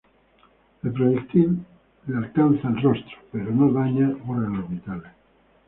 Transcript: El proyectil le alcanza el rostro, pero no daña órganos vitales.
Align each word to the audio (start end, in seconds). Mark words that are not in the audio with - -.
El 0.85 0.93
proyectil 0.99 1.59
le 2.07 2.17
alcanza 2.17 2.69
el 2.69 2.81
rostro, 2.81 3.17
pero 3.31 3.51
no 3.51 3.71
daña 3.71 4.17
órganos 4.25 4.67
vitales. 4.67 5.11